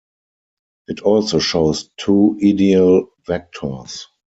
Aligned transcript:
It 0.87 1.01
also 1.01 1.37
shows 1.37 1.91
two 1.95 2.35
ideal 2.43 3.09
vectors. 3.27 4.05